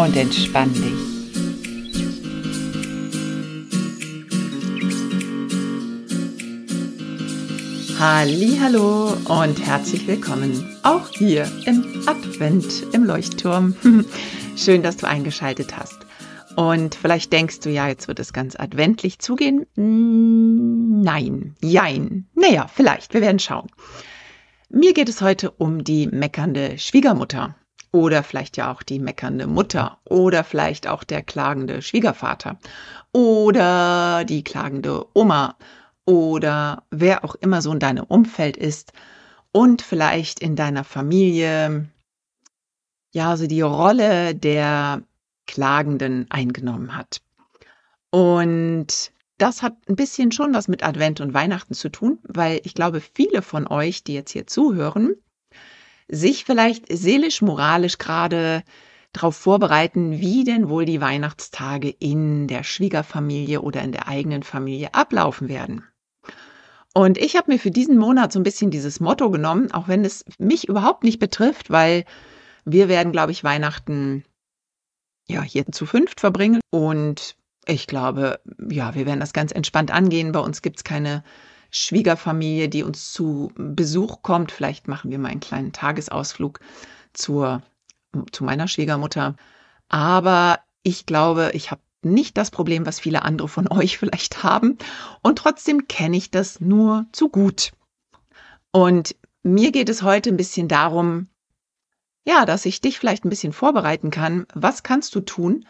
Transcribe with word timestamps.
Und 0.00 0.16
entspann 0.16 0.72
dich. 0.72 0.94
Hallo 7.98 9.12
und 9.28 9.60
herzlich 9.62 10.06
willkommen 10.06 10.78
auch 10.84 11.06
hier 11.10 11.46
im 11.66 12.02
Advent 12.06 12.86
im 12.94 13.04
Leuchtturm. 13.04 13.76
Schön, 14.56 14.82
dass 14.82 14.96
du 14.96 15.06
eingeschaltet 15.06 15.76
hast. 15.76 16.06
Und 16.56 16.94
vielleicht 16.94 17.30
denkst 17.30 17.60
du, 17.60 17.68
ja, 17.68 17.86
jetzt 17.86 18.08
wird 18.08 18.20
es 18.20 18.32
ganz 18.32 18.56
adventlich 18.58 19.18
zugehen. 19.18 19.66
Hm, 19.74 21.02
nein, 21.02 21.56
jein. 21.60 22.26
Naja, 22.34 22.68
vielleicht, 22.74 23.12
wir 23.12 23.20
werden 23.20 23.38
schauen. 23.38 23.68
Mir 24.70 24.94
geht 24.94 25.10
es 25.10 25.20
heute 25.20 25.50
um 25.50 25.84
die 25.84 26.06
meckernde 26.06 26.78
Schwiegermutter 26.78 27.54
oder 27.92 28.22
vielleicht 28.22 28.56
ja 28.56 28.72
auch 28.72 28.82
die 28.82 28.98
meckernde 28.98 29.46
Mutter. 29.46 29.98
Oder 30.04 30.44
vielleicht 30.44 30.86
auch 30.86 31.04
der 31.04 31.22
klagende 31.22 31.82
Schwiegervater. 31.82 32.58
Oder 33.12 34.24
die 34.24 34.44
klagende 34.44 35.06
Oma. 35.14 35.56
Oder 36.04 36.84
wer 36.90 37.24
auch 37.24 37.34
immer 37.36 37.62
so 37.62 37.72
in 37.72 37.80
deinem 37.80 38.04
Umfeld 38.04 38.56
ist. 38.56 38.92
Und 39.52 39.82
vielleicht 39.82 40.40
in 40.40 40.54
deiner 40.54 40.84
Familie 40.84 41.88
ja 43.12 43.36
so 43.36 43.46
die 43.48 43.62
Rolle 43.62 44.34
der 44.34 45.02
Klagenden 45.46 46.26
eingenommen 46.30 46.96
hat. 46.96 47.22
Und 48.10 49.10
das 49.38 49.62
hat 49.62 49.76
ein 49.88 49.96
bisschen 49.96 50.30
schon 50.30 50.54
was 50.54 50.68
mit 50.68 50.84
Advent 50.84 51.20
und 51.20 51.34
Weihnachten 51.34 51.74
zu 51.74 51.88
tun, 51.88 52.18
weil 52.22 52.60
ich 52.64 52.74
glaube, 52.74 53.00
viele 53.00 53.42
von 53.42 53.66
euch, 53.66 54.04
die 54.04 54.14
jetzt 54.14 54.30
hier 54.30 54.46
zuhören, 54.46 55.16
sich 56.10 56.44
vielleicht 56.44 56.86
seelisch, 56.90 57.42
moralisch 57.42 57.98
gerade 57.98 58.62
darauf 59.12 59.36
vorbereiten, 59.36 60.20
wie 60.20 60.44
denn 60.44 60.68
wohl 60.68 60.84
die 60.84 61.00
Weihnachtstage 61.00 61.90
in 61.90 62.46
der 62.46 62.62
Schwiegerfamilie 62.62 63.60
oder 63.60 63.82
in 63.82 63.92
der 63.92 64.08
eigenen 64.08 64.42
Familie 64.42 64.94
ablaufen 64.94 65.48
werden. 65.48 65.84
Und 66.92 67.18
ich 67.18 67.36
habe 67.36 67.52
mir 67.52 67.58
für 67.58 67.70
diesen 67.70 67.98
Monat 67.98 68.32
so 68.32 68.40
ein 68.40 68.44
bisschen 68.44 68.70
dieses 68.70 69.00
Motto 69.00 69.30
genommen, 69.30 69.70
auch 69.72 69.88
wenn 69.88 70.04
es 70.04 70.24
mich 70.38 70.68
überhaupt 70.68 71.04
nicht 71.04 71.18
betrifft, 71.18 71.70
weil 71.70 72.04
wir 72.64 72.88
werden, 72.88 73.12
glaube 73.12 73.32
ich, 73.32 73.44
Weihnachten 73.44 74.24
ja 75.28 75.42
hier 75.42 75.66
zu 75.70 75.86
fünft 75.86 76.20
verbringen. 76.20 76.60
Und 76.70 77.36
ich 77.66 77.86
glaube, 77.86 78.40
ja, 78.68 78.94
wir 78.94 79.06
werden 79.06 79.20
das 79.20 79.32
ganz 79.32 79.52
entspannt 79.52 79.92
angehen. 79.92 80.32
Bei 80.32 80.40
uns 80.40 80.62
gibt 80.62 80.78
es 80.78 80.84
keine 80.84 81.22
Schwiegerfamilie, 81.70 82.68
die 82.68 82.82
uns 82.82 83.12
zu 83.12 83.52
Besuch 83.56 84.22
kommt. 84.22 84.52
Vielleicht 84.52 84.88
machen 84.88 85.10
wir 85.10 85.18
mal 85.18 85.28
einen 85.28 85.40
kleinen 85.40 85.72
Tagesausflug 85.72 86.60
zur, 87.12 87.62
zu 88.32 88.44
meiner 88.44 88.68
Schwiegermutter. 88.68 89.36
Aber 89.88 90.60
ich 90.82 91.06
glaube, 91.06 91.50
ich 91.54 91.70
habe 91.70 91.82
nicht 92.02 92.36
das 92.36 92.50
Problem, 92.50 92.86
was 92.86 93.00
viele 93.00 93.22
andere 93.22 93.48
von 93.48 93.68
euch 93.70 93.98
vielleicht 93.98 94.42
haben. 94.42 94.78
Und 95.22 95.38
trotzdem 95.38 95.88
kenne 95.88 96.16
ich 96.16 96.30
das 96.30 96.60
nur 96.60 97.06
zu 97.12 97.28
gut. 97.28 97.72
Und 98.72 99.16
mir 99.42 99.72
geht 99.72 99.88
es 99.88 100.02
heute 100.02 100.30
ein 100.30 100.36
bisschen 100.36 100.68
darum, 100.68 101.28
ja, 102.26 102.44
dass 102.44 102.66
ich 102.66 102.80
dich 102.80 102.98
vielleicht 102.98 103.24
ein 103.24 103.30
bisschen 103.30 103.52
vorbereiten 103.52 104.10
kann. 104.10 104.46
Was 104.54 104.82
kannst 104.82 105.14
du 105.14 105.20
tun, 105.20 105.66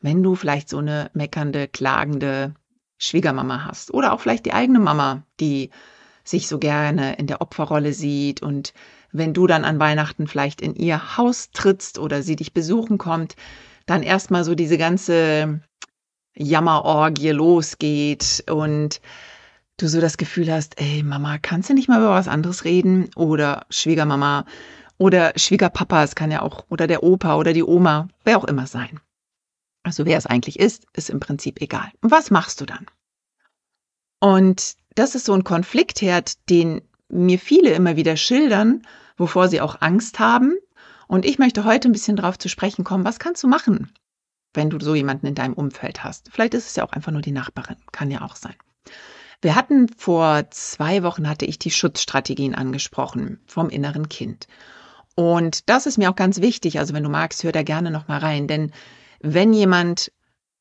wenn 0.00 0.22
du 0.22 0.34
vielleicht 0.34 0.68
so 0.68 0.78
eine 0.78 1.10
meckernde, 1.14 1.68
klagende 1.68 2.54
Schwiegermama 3.02 3.64
hast 3.64 3.92
oder 3.92 4.12
auch 4.12 4.20
vielleicht 4.20 4.46
die 4.46 4.52
eigene 4.52 4.78
Mama, 4.78 5.22
die 5.40 5.70
sich 6.24 6.46
so 6.46 6.58
gerne 6.58 7.14
in 7.16 7.26
der 7.26 7.40
Opferrolle 7.40 7.92
sieht 7.92 8.42
und 8.42 8.72
wenn 9.10 9.34
du 9.34 9.46
dann 9.46 9.64
an 9.64 9.80
Weihnachten 9.80 10.26
vielleicht 10.26 10.60
in 10.60 10.74
ihr 10.74 11.16
Haus 11.16 11.50
trittst 11.50 11.98
oder 11.98 12.22
sie 12.22 12.36
dich 12.36 12.54
besuchen 12.54 12.98
kommt, 12.98 13.36
dann 13.86 14.02
erstmal 14.02 14.44
so 14.44 14.54
diese 14.54 14.78
ganze 14.78 15.60
Jammerorgie 16.34 17.30
losgeht 17.30 18.44
und 18.48 19.00
du 19.76 19.88
so 19.88 20.00
das 20.00 20.16
Gefühl 20.16 20.50
hast, 20.50 20.80
ey 20.80 21.02
Mama, 21.02 21.38
kannst 21.38 21.68
du 21.68 21.74
nicht 21.74 21.88
mal 21.88 21.98
über 21.98 22.10
was 22.10 22.28
anderes 22.28 22.64
reden? 22.64 23.10
Oder 23.16 23.66
Schwiegermama 23.68 24.46
oder 24.96 25.32
Schwiegerpapa, 25.36 26.04
es 26.04 26.14
kann 26.14 26.30
ja 26.30 26.42
auch, 26.42 26.64
oder 26.68 26.86
der 26.86 27.02
Opa 27.02 27.36
oder 27.36 27.52
die 27.52 27.64
Oma, 27.64 28.08
wer 28.24 28.38
auch 28.38 28.44
immer 28.44 28.68
sein. 28.68 29.00
Also 29.82 30.06
wer 30.06 30.18
es 30.18 30.26
eigentlich 30.26 30.58
ist, 30.58 30.86
ist 30.92 31.10
im 31.10 31.20
Prinzip 31.20 31.60
egal. 31.60 31.90
Und 32.00 32.10
was 32.10 32.30
machst 32.30 32.60
du 32.60 32.66
dann? 32.66 32.86
Und 34.20 34.76
das 34.94 35.14
ist 35.14 35.24
so 35.24 35.32
ein 35.32 35.44
Konfliktherd, 35.44 36.48
den 36.48 36.82
mir 37.08 37.38
viele 37.38 37.70
immer 37.72 37.96
wieder 37.96 38.16
schildern, 38.16 38.86
wovor 39.16 39.48
sie 39.48 39.60
auch 39.60 39.80
Angst 39.80 40.18
haben. 40.18 40.54
Und 41.08 41.24
ich 41.24 41.38
möchte 41.38 41.64
heute 41.64 41.88
ein 41.88 41.92
bisschen 41.92 42.16
darauf 42.16 42.38
zu 42.38 42.48
sprechen 42.48 42.84
kommen, 42.84 43.04
was 43.04 43.18
kannst 43.18 43.42
du 43.42 43.48
machen, 43.48 43.92
wenn 44.54 44.70
du 44.70 44.78
so 44.80 44.94
jemanden 44.94 45.26
in 45.26 45.34
deinem 45.34 45.54
Umfeld 45.54 46.04
hast. 46.04 46.30
Vielleicht 46.32 46.54
ist 46.54 46.68
es 46.68 46.76
ja 46.76 46.84
auch 46.84 46.92
einfach 46.92 47.12
nur 47.12 47.22
die 47.22 47.32
Nachbarin, 47.32 47.76
kann 47.90 48.10
ja 48.10 48.22
auch 48.22 48.36
sein. 48.36 48.54
Wir 49.42 49.56
hatten 49.56 49.88
vor 49.88 50.48
zwei 50.50 51.02
Wochen 51.02 51.28
hatte 51.28 51.44
ich 51.44 51.58
die 51.58 51.72
Schutzstrategien 51.72 52.54
angesprochen 52.54 53.40
vom 53.46 53.70
inneren 53.70 54.08
Kind. 54.08 54.46
Und 55.16 55.68
das 55.68 55.86
ist 55.86 55.98
mir 55.98 56.10
auch 56.10 56.16
ganz 56.16 56.40
wichtig. 56.40 56.78
Also 56.78 56.94
wenn 56.94 57.02
du 57.02 57.10
magst, 57.10 57.42
hör 57.42 57.52
da 57.52 57.64
gerne 57.64 57.90
noch 57.90 58.06
mal 58.06 58.18
rein, 58.18 58.46
denn 58.46 58.72
wenn 59.22 59.52
jemand 59.52 60.12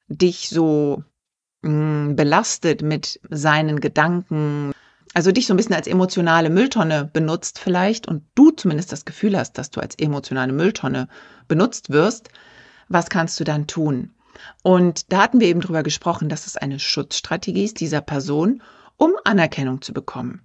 dich 0.08 0.50
so 0.50 1.04
mh, 1.62 1.70
hm, 1.70 2.16
belastet 2.16 2.82
mit 2.82 3.20
seinen 3.30 3.80
Gedanken, 3.80 4.72
also 5.14 5.32
dich 5.32 5.48
so 5.48 5.54
ein 5.54 5.58
bisschen 5.58 5.76
als 5.76 5.88
emotionale 5.88 6.50
Mülltonne 6.50 7.10
benutzt 7.12 7.60
vielleicht 7.60 8.08
und 8.08 8.24
du 8.36 8.52
zumindest 8.52 8.92
das 8.92 9.06
Gefühl 9.06 9.38
hast, 9.38 9.58
dass 9.58 9.72
du 9.72 9.82
als 9.82 9.96
emotionale 9.96 10.54
Mülltonne 10.54 11.08
benutzt 11.48 11.90
wirst, 11.90 12.30
was 12.88 13.10
kannst 13.10 13.40
du 13.40 13.44
dann 13.44 13.68
tun? 13.68 14.14
Und 14.64 15.12
da 15.12 15.22
hatten 15.22 15.40
wir 15.40 15.48
eben 15.48 15.62
drüber 15.62 15.84
gesprochen, 15.84 16.30
dass 16.30 16.48
es 16.48 16.58
eine 16.58 16.80
Schutzstrategie 16.80 17.66
ist 17.66 17.80
dieser 17.80 18.02
Person, 18.02 18.64
um 18.98 19.12
Anerkennung 19.24 19.82
zu 19.82 19.94
bekommen. 19.94 20.42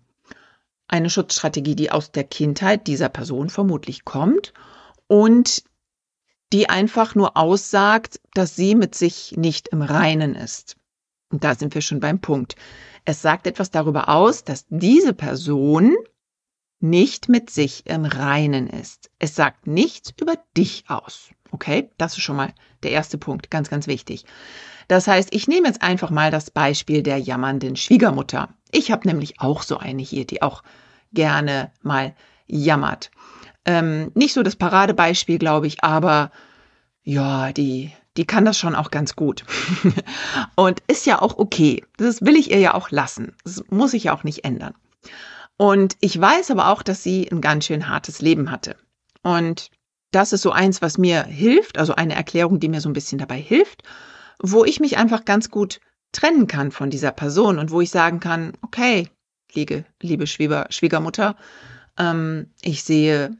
Eine 0.88 1.10
Schutzstrategie, 1.10 1.76
die 1.76 1.90
aus 1.90 2.12
der 2.12 2.24
Kindheit 2.24 2.86
dieser 2.86 3.08
Person 3.08 3.50
vermutlich 3.50 4.04
kommt 4.04 4.52
und 5.08 5.64
die 6.52 6.68
einfach 6.68 7.14
nur 7.14 7.36
aussagt, 7.36 8.20
dass 8.34 8.56
sie 8.56 8.74
mit 8.74 8.94
sich 8.94 9.34
nicht 9.36 9.68
im 9.68 9.82
Reinen 9.82 10.34
ist. 10.34 10.76
Und 11.30 11.44
da 11.44 11.54
sind 11.54 11.74
wir 11.74 11.82
schon 11.82 12.00
beim 12.00 12.20
Punkt. 12.20 12.56
Es 13.04 13.22
sagt 13.22 13.46
etwas 13.46 13.70
darüber 13.70 14.08
aus, 14.08 14.44
dass 14.44 14.66
diese 14.68 15.12
Person 15.12 15.96
nicht 16.78 17.28
mit 17.28 17.50
sich 17.50 17.86
im 17.86 18.04
Reinen 18.04 18.68
ist. 18.68 19.10
Es 19.18 19.34
sagt 19.34 19.66
nichts 19.66 20.12
über 20.20 20.34
dich 20.56 20.84
aus. 20.88 21.30
Okay, 21.50 21.90
das 21.98 22.16
ist 22.16 22.22
schon 22.22 22.36
mal 22.36 22.52
der 22.82 22.90
erste 22.90 23.18
Punkt, 23.18 23.50
ganz, 23.50 23.70
ganz 23.70 23.86
wichtig. 23.86 24.24
Das 24.88 25.08
heißt, 25.08 25.34
ich 25.34 25.48
nehme 25.48 25.68
jetzt 25.68 25.82
einfach 25.82 26.10
mal 26.10 26.30
das 26.30 26.50
Beispiel 26.50 27.02
der 27.02 27.18
jammernden 27.18 27.76
Schwiegermutter. 27.76 28.54
Ich 28.70 28.90
habe 28.90 29.08
nämlich 29.08 29.40
auch 29.40 29.62
so 29.62 29.78
eine 29.78 30.02
hier, 30.02 30.26
die 30.26 30.42
auch 30.42 30.62
gerne 31.12 31.72
mal 31.82 32.14
jammert. 32.46 33.10
Ähm, 33.66 34.12
nicht 34.14 34.32
so 34.32 34.42
das 34.42 34.56
Paradebeispiel, 34.56 35.38
glaube 35.38 35.66
ich, 35.66 35.82
aber 35.84 36.30
ja, 37.02 37.52
die, 37.52 37.92
die 38.16 38.24
kann 38.24 38.44
das 38.44 38.58
schon 38.58 38.74
auch 38.74 38.90
ganz 38.90 39.16
gut. 39.16 39.44
Und 40.56 40.82
ist 40.86 41.06
ja 41.06 41.20
auch 41.20 41.36
okay. 41.38 41.84
Das 41.96 42.22
will 42.22 42.36
ich 42.36 42.50
ihr 42.50 42.58
ja 42.58 42.74
auch 42.74 42.90
lassen. 42.90 43.34
Das 43.44 43.62
muss 43.68 43.92
ich 43.92 44.04
ja 44.04 44.14
auch 44.14 44.24
nicht 44.24 44.44
ändern. 44.44 44.74
Und 45.56 45.96
ich 46.00 46.20
weiß 46.20 46.50
aber 46.50 46.68
auch, 46.68 46.82
dass 46.82 47.02
sie 47.02 47.28
ein 47.30 47.40
ganz 47.40 47.66
schön 47.66 47.88
hartes 47.88 48.20
Leben 48.20 48.50
hatte. 48.50 48.76
Und 49.22 49.70
das 50.12 50.32
ist 50.32 50.42
so 50.42 50.52
eins, 50.52 50.82
was 50.82 50.98
mir 50.98 51.24
hilft, 51.24 51.78
also 51.78 51.94
eine 51.94 52.14
Erklärung, 52.14 52.60
die 52.60 52.68
mir 52.68 52.80
so 52.80 52.88
ein 52.88 52.94
bisschen 52.94 53.18
dabei 53.18 53.38
hilft, 53.38 53.82
wo 54.40 54.64
ich 54.64 54.80
mich 54.80 54.96
einfach 54.96 55.24
ganz 55.24 55.50
gut 55.50 55.80
trennen 56.12 56.46
kann 56.46 56.70
von 56.70 56.90
dieser 56.90 57.10
Person 57.10 57.58
und 57.58 57.70
wo 57.70 57.80
ich 57.80 57.90
sagen 57.90 58.20
kann, 58.20 58.52
okay, 58.62 59.08
liebe, 59.52 59.84
liebe 60.00 60.26
Schwieger, 60.26 60.66
Schwiegermutter, 60.70 61.36
ähm, 61.98 62.50
ich 62.62 62.84
sehe 62.84 63.36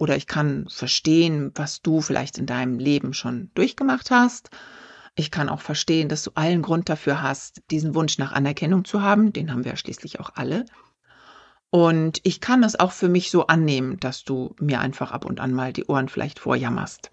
oder 0.00 0.16
ich 0.16 0.26
kann 0.26 0.66
verstehen, 0.68 1.52
was 1.54 1.82
du 1.82 2.00
vielleicht 2.00 2.38
in 2.38 2.46
deinem 2.46 2.78
Leben 2.78 3.12
schon 3.12 3.50
durchgemacht 3.54 4.10
hast. 4.10 4.50
Ich 5.14 5.30
kann 5.30 5.48
auch 5.48 5.60
verstehen, 5.60 6.08
dass 6.08 6.22
du 6.22 6.30
allen 6.34 6.62
Grund 6.62 6.88
dafür 6.88 7.22
hast, 7.22 7.62
diesen 7.70 7.94
Wunsch 7.94 8.16
nach 8.18 8.32
Anerkennung 8.32 8.84
zu 8.84 9.02
haben. 9.02 9.32
Den 9.32 9.52
haben 9.52 9.64
wir 9.64 9.72
ja 9.72 9.76
schließlich 9.76 10.20
auch 10.20 10.30
alle. 10.34 10.64
Und 11.70 12.20
ich 12.24 12.40
kann 12.40 12.64
es 12.64 12.78
auch 12.78 12.92
für 12.92 13.08
mich 13.08 13.30
so 13.30 13.46
annehmen, 13.46 14.00
dass 14.00 14.24
du 14.24 14.54
mir 14.58 14.80
einfach 14.80 15.12
ab 15.12 15.24
und 15.24 15.40
an 15.40 15.52
mal 15.52 15.72
die 15.72 15.84
Ohren 15.84 16.08
vielleicht 16.08 16.38
vorjammerst. 16.38 17.10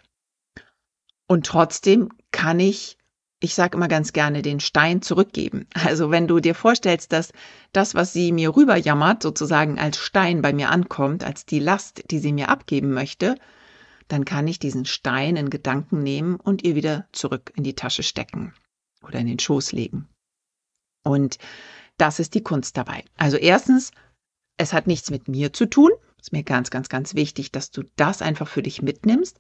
Und 1.27 1.45
trotzdem 1.45 2.09
kann 2.31 2.59
ich, 2.59 2.96
ich 3.39 3.53
sage 3.53 3.77
immer 3.77 3.87
ganz 3.87 4.13
gerne, 4.13 4.41
den 4.41 4.59
Stein 4.59 5.01
zurückgeben. 5.01 5.67
Also 5.73 6.09
wenn 6.09 6.27
du 6.27 6.39
dir 6.39 6.55
vorstellst, 6.55 7.13
dass 7.13 7.31
das, 7.71 7.93
was 7.93 8.13
sie 8.13 8.31
mir 8.31 8.55
rüberjammert, 8.55 9.21
sozusagen 9.21 9.77
als 9.79 9.97
Stein 9.97 10.41
bei 10.41 10.53
mir 10.53 10.69
ankommt, 10.71 11.23
als 11.23 11.45
die 11.45 11.59
Last, 11.59 12.03
die 12.09 12.19
sie 12.19 12.33
mir 12.33 12.49
abgeben 12.49 12.93
möchte, 12.93 13.35
dann 14.07 14.25
kann 14.25 14.47
ich 14.47 14.57
diesen 14.57 14.85
Stein 14.85 15.35
in 15.35 15.49
Gedanken 15.49 15.99
nehmen 15.99 16.37
und 16.37 16.63
ihr 16.63 16.75
wieder 16.75 17.07
zurück 17.11 17.51
in 17.55 17.63
die 17.63 17.75
Tasche 17.75 18.03
stecken 18.03 18.53
oder 19.03 19.19
in 19.19 19.27
den 19.27 19.39
Schoß 19.39 19.71
legen. 19.71 20.07
Und 21.03 21.37
das 21.97 22.19
ist 22.19 22.33
die 22.33 22.43
Kunst 22.43 22.77
dabei. 22.77 23.03
Also 23.17 23.37
erstens, 23.37 23.91
es 24.57 24.73
hat 24.73 24.87
nichts 24.87 25.11
mit 25.11 25.27
mir 25.27 25.53
zu 25.53 25.65
tun. 25.65 25.91
Ist 26.19 26.33
mir 26.33 26.43
ganz, 26.43 26.69
ganz, 26.69 26.89
ganz 26.89 27.15
wichtig, 27.15 27.51
dass 27.51 27.69
du 27.69 27.83
das 27.95 28.21
einfach 28.21 28.47
für 28.47 28.63
dich 28.63 28.81
mitnimmst. 28.81 29.39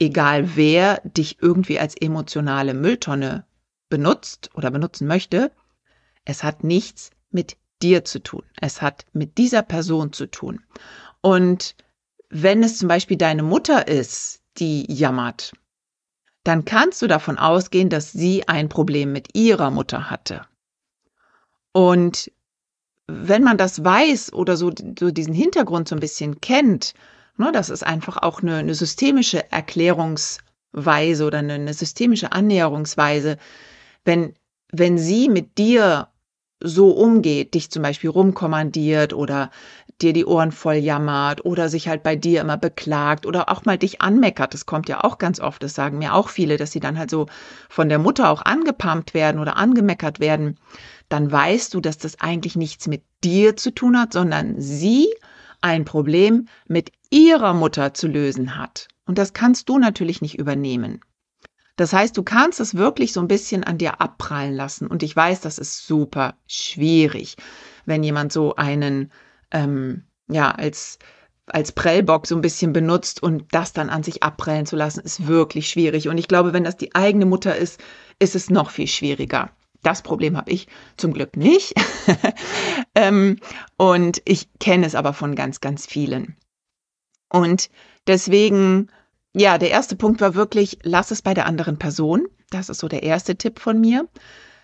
Egal 0.00 0.56
wer 0.56 1.00
dich 1.04 1.42
irgendwie 1.42 1.78
als 1.78 1.94
emotionale 1.94 2.74
Mülltonne 2.74 3.44
benutzt 3.90 4.50
oder 4.54 4.70
benutzen 4.70 5.06
möchte, 5.06 5.52
es 6.24 6.42
hat 6.42 6.64
nichts 6.64 7.10
mit 7.30 7.58
dir 7.82 8.04
zu 8.04 8.22
tun. 8.22 8.42
Es 8.60 8.80
hat 8.80 9.04
mit 9.12 9.36
dieser 9.36 9.62
Person 9.62 10.12
zu 10.12 10.26
tun. 10.26 10.60
Und 11.20 11.76
wenn 12.30 12.62
es 12.62 12.78
zum 12.78 12.88
Beispiel 12.88 13.18
deine 13.18 13.42
Mutter 13.42 13.88
ist, 13.88 14.42
die 14.56 14.90
jammert, 14.90 15.52
dann 16.44 16.64
kannst 16.64 17.02
du 17.02 17.06
davon 17.06 17.38
ausgehen, 17.38 17.90
dass 17.90 18.12
sie 18.12 18.48
ein 18.48 18.68
Problem 18.68 19.12
mit 19.12 19.36
ihrer 19.36 19.70
Mutter 19.70 20.10
hatte. 20.10 20.46
Und 21.72 22.32
wenn 23.06 23.42
man 23.42 23.58
das 23.58 23.84
weiß 23.84 24.32
oder 24.32 24.56
so, 24.56 24.72
so 24.98 25.10
diesen 25.10 25.34
Hintergrund 25.34 25.88
so 25.88 25.96
ein 25.96 26.00
bisschen 26.00 26.40
kennt, 26.40 26.94
ne, 27.36 27.50
das 27.52 27.70
ist 27.70 27.86
einfach 27.86 28.16
auch 28.18 28.42
eine, 28.42 28.56
eine 28.56 28.74
systemische 28.74 29.50
Erklärungsweise 29.50 31.24
oder 31.24 31.38
eine, 31.38 31.54
eine 31.54 31.74
systemische 31.74 32.32
Annäherungsweise, 32.32 33.36
wenn, 34.04 34.34
wenn 34.72 34.98
sie 34.98 35.28
mit 35.28 35.58
dir 35.58 36.08
so 36.62 36.90
umgeht, 36.90 37.54
dich 37.54 37.70
zum 37.70 37.82
Beispiel 37.82 38.10
rumkommandiert 38.10 39.14
oder 39.14 39.50
dir 40.02 40.12
die 40.12 40.26
Ohren 40.26 40.52
voll 40.52 40.74
jammert 40.74 41.44
oder 41.44 41.68
sich 41.68 41.88
halt 41.88 42.02
bei 42.02 42.16
dir 42.16 42.40
immer 42.40 42.56
beklagt 42.56 43.26
oder 43.26 43.50
auch 43.50 43.64
mal 43.64 43.78
dich 43.78 44.00
anmeckert. 44.00 44.54
Das 44.54 44.66
kommt 44.66 44.88
ja 44.88 45.02
auch 45.02 45.18
ganz 45.18 45.40
oft. 45.40 45.62
Das 45.62 45.74
sagen 45.74 45.98
mir 45.98 46.14
auch 46.14 46.28
viele, 46.28 46.56
dass 46.56 46.72
sie 46.72 46.80
dann 46.80 46.98
halt 46.98 47.10
so 47.10 47.26
von 47.68 47.88
der 47.88 47.98
Mutter 47.98 48.30
auch 48.30 48.42
angepumpt 48.42 49.14
werden 49.14 49.40
oder 49.40 49.56
angemeckert 49.56 50.20
werden. 50.20 50.58
Dann 51.08 51.30
weißt 51.30 51.74
du, 51.74 51.80
dass 51.80 51.98
das 51.98 52.20
eigentlich 52.20 52.56
nichts 52.56 52.86
mit 52.86 53.02
dir 53.24 53.56
zu 53.56 53.72
tun 53.72 53.98
hat, 53.98 54.12
sondern 54.12 54.60
sie 54.60 55.08
ein 55.60 55.84
Problem 55.84 56.46
mit 56.66 56.92
ihrer 57.10 57.54
Mutter 57.54 57.94
zu 57.94 58.08
lösen 58.08 58.56
hat. 58.56 58.88
Und 59.06 59.18
das 59.18 59.32
kannst 59.32 59.68
du 59.68 59.78
natürlich 59.78 60.22
nicht 60.22 60.38
übernehmen. 60.38 61.00
Das 61.76 61.92
heißt, 61.92 62.16
du 62.16 62.22
kannst 62.22 62.60
es 62.60 62.74
wirklich 62.74 63.12
so 63.12 63.20
ein 63.20 63.28
bisschen 63.28 63.64
an 63.64 63.78
dir 63.78 64.00
abprallen 64.00 64.54
lassen. 64.54 64.86
Und 64.86 65.02
ich 65.02 65.16
weiß, 65.16 65.40
das 65.40 65.58
ist 65.58 65.86
super 65.86 66.34
schwierig, 66.46 67.36
wenn 67.86 68.02
jemand 68.02 68.32
so 68.32 68.54
einen, 68.56 69.10
ähm, 69.50 70.04
ja, 70.28 70.50
als, 70.50 70.98
als 71.46 71.72
Prellbock 71.72 72.26
so 72.26 72.36
ein 72.36 72.42
bisschen 72.42 72.72
benutzt 72.72 73.22
und 73.22 73.46
das 73.52 73.72
dann 73.72 73.88
an 73.88 74.02
sich 74.02 74.22
abprellen 74.22 74.66
zu 74.66 74.76
lassen, 74.76 75.00
ist 75.00 75.26
wirklich 75.26 75.68
schwierig. 75.68 76.08
Und 76.08 76.18
ich 76.18 76.28
glaube, 76.28 76.52
wenn 76.52 76.64
das 76.64 76.76
die 76.76 76.94
eigene 76.94 77.24
Mutter 77.24 77.56
ist, 77.56 77.80
ist 78.18 78.36
es 78.36 78.50
noch 78.50 78.70
viel 78.70 78.86
schwieriger. 78.86 79.50
Das 79.82 80.02
Problem 80.02 80.36
habe 80.36 80.50
ich 80.50 80.68
zum 80.96 81.12
Glück 81.12 81.36
nicht. 81.36 81.74
ähm, 82.94 83.38
und 83.76 84.20
ich 84.24 84.48
kenne 84.58 84.86
es 84.86 84.94
aber 84.94 85.12
von 85.12 85.34
ganz, 85.34 85.60
ganz 85.60 85.86
vielen. 85.86 86.36
Und 87.28 87.70
deswegen 88.06 88.90
ja, 89.32 89.58
der 89.58 89.70
erste 89.70 89.94
Punkt 89.94 90.20
war 90.20 90.34
wirklich, 90.34 90.78
lass 90.82 91.10
es 91.12 91.22
bei 91.22 91.34
der 91.34 91.46
anderen 91.46 91.78
Person. 91.78 92.26
Das 92.50 92.68
ist 92.68 92.80
so 92.80 92.88
der 92.88 93.04
erste 93.04 93.36
Tipp 93.36 93.60
von 93.60 93.80
mir. 93.80 94.08